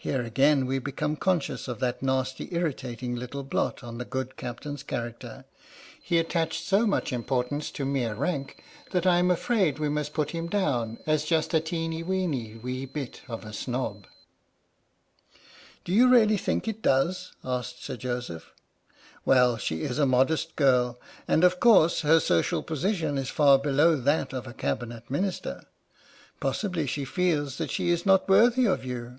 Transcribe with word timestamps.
Here 0.00 0.22
again 0.22 0.66
we 0.66 0.78
become 0.78 1.16
conscious 1.16 1.66
of 1.66 1.80
that 1.80 2.04
nasty 2.04 2.48
irritating 2.54 3.16
little 3.16 3.42
blot 3.42 3.82
on 3.82 3.98
the 3.98 4.04
good 4.04 4.36
Captain's 4.36 4.84
character. 4.84 5.44
He 6.00 6.18
attached 6.18 6.62
so 6.64 6.86
much 6.86 7.12
importance 7.12 7.72
to 7.72 7.84
mere 7.84 8.14
rank 8.14 8.62
that 8.92 9.08
I 9.08 9.18
am 9.18 9.28
afraid 9.28 9.80
we 9.80 9.88
must 9.88 10.14
put 10.14 10.30
him 10.30 10.46
down 10.48 10.98
as 11.04 11.24
just 11.24 11.52
a 11.52 11.58
teeny 11.58 12.04
weeny 12.04 12.54
wee 12.54 12.86
bit 12.86 13.22
of 13.26 13.44
a 13.44 13.52
sn 13.52 13.72
b. 13.72 13.78
90 13.78 13.82
WHAT 13.82 13.88
ARE 13.88 14.08
YOU 15.84 15.84
TRYING 15.84 15.84
TO 15.84 15.84
DO?" 15.84 15.84
SAID 15.84 15.84
SIR 15.84 15.84
JOSEPH 15.84 15.84
H.M.S. 15.84 15.84
"PINAFORE"" 15.84 15.84
Do 15.84 15.92
you 15.92 16.08
really 16.08 16.36
think 16.38 16.68
it 16.68 16.82
does?" 16.82 17.32
asked 17.58 17.84
Sir 17.84 17.96
Joseph." 17.96 18.52
Well, 19.26 19.56
she 19.56 19.82
is 19.82 19.98
a 19.98 20.06
modest 20.06 20.54
girl, 20.56 21.00
and, 21.26 21.42
of 21.42 21.58
course, 21.58 22.00
her 22.02 22.20
social 22.20 22.62
position 22.62 23.18
is 23.18 23.30
far 23.30 23.58
below 23.58 23.96
that 23.96 24.32
of 24.32 24.46
a 24.46 24.54
Cabinet 24.54 25.10
Minister. 25.10 25.64
Possibly 26.38 26.86
she 26.86 27.04
feels 27.04 27.58
that 27.58 27.72
she 27.72 27.90
is 27.90 28.06
not 28.06 28.28
worthy 28.28 28.64
of 28.64 28.84
you." 28.84 29.18